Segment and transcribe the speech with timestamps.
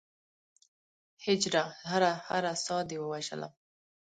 [1.25, 1.63] هجره!
[1.89, 3.53] هره هره ساه دې ووژلم